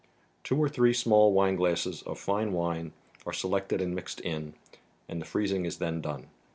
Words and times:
Two 0.43 0.57
or 0.57 0.67
three 0.67 0.93
small 0.95 1.31
wineglasses 1.31 2.01
of 2.01 2.17
fine 2.17 2.53
wine 2.53 2.91
are 3.23 3.31
selected 3.33 3.81
and 3.83 3.93
mixed 3.93 4.19
in, 4.21 4.55
and 5.07 5.21
the 5.21 5.25
freezing 5.27 5.63
is 5.63 5.77
then 5.77 6.01
done. 6.01 6.25